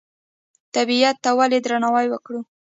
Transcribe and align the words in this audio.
طبیعت 0.75 1.15
ته 1.23 1.29
ولې 1.37 1.59
درناوی 1.65 2.07
وکړو؟ 2.09 2.39